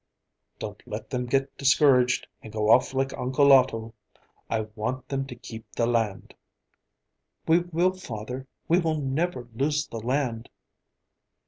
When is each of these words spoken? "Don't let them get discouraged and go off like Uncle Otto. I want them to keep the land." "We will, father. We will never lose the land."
"Don't 0.57 0.81
let 0.87 1.11
them 1.11 1.27
get 1.27 1.55
discouraged 1.59 2.25
and 2.41 2.51
go 2.51 2.71
off 2.71 2.95
like 2.95 3.15
Uncle 3.15 3.51
Otto. 3.51 3.93
I 4.49 4.61
want 4.75 5.07
them 5.07 5.27
to 5.27 5.35
keep 5.35 5.71
the 5.73 5.85
land." 5.85 6.33
"We 7.47 7.59
will, 7.59 7.91
father. 7.93 8.47
We 8.67 8.79
will 8.79 8.99
never 8.99 9.47
lose 9.53 9.85
the 9.85 9.99
land." 9.99 10.49